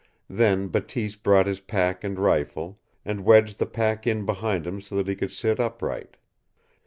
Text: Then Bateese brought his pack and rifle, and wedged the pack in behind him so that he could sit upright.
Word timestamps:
Then 0.31 0.69
Bateese 0.69 1.15
brought 1.15 1.45
his 1.45 1.59
pack 1.59 2.03
and 2.03 2.17
rifle, 2.17 2.79
and 3.05 3.23
wedged 3.23 3.59
the 3.59 3.67
pack 3.67 4.07
in 4.07 4.25
behind 4.25 4.65
him 4.65 4.81
so 4.81 4.95
that 4.95 5.07
he 5.07 5.15
could 5.15 5.31
sit 5.31 5.59
upright. 5.59 6.17